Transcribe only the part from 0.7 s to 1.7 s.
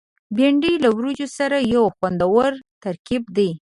له وریجو سره